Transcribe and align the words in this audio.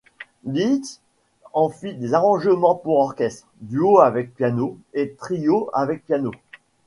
Liszt 0.45 0.99
en 1.53 1.69
fit 1.69 1.93
des 1.93 2.15
arrangements 2.15 2.73
pour 2.73 2.95
orchestre, 2.97 3.45
duo 3.59 3.99
avec 3.99 4.33
piano 4.33 4.79
et 4.95 5.13
trios 5.13 5.69
avec 5.73 6.03
piano. 6.07 6.31